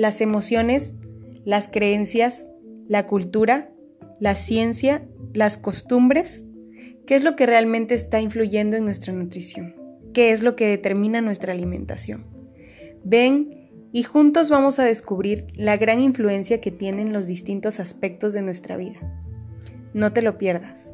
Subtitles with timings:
[0.00, 0.94] las emociones,
[1.44, 2.46] las creencias,
[2.88, 3.70] la cultura,
[4.18, 6.46] la ciencia, las costumbres,
[7.06, 9.74] qué es lo que realmente está influyendo en nuestra nutrición,
[10.14, 12.24] qué es lo que determina nuestra alimentación.
[13.04, 18.40] Ven y juntos vamos a descubrir la gran influencia que tienen los distintos aspectos de
[18.40, 19.00] nuestra vida.
[19.92, 20.89] No te lo pierdas.